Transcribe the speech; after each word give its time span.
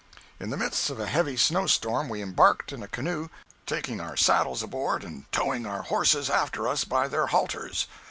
In 0.39 0.49
the 0.49 0.57
midst 0.57 0.89
of 0.89 0.99
a 0.99 1.05
heavy 1.05 1.37
snow 1.37 1.67
storm 1.67 2.09
we 2.09 2.23
embarked 2.23 2.73
in 2.73 2.81
a 2.81 2.87
canoe, 2.87 3.29
taking 3.67 4.01
our 4.01 4.17
saddles 4.17 4.63
aboard 4.63 5.03
and 5.03 5.31
towing 5.31 5.67
our 5.67 5.83
horses 5.83 6.27
after 6.27 6.67
us 6.67 6.83
by 6.83 7.07
their 7.07 7.27
halters. 7.27 7.85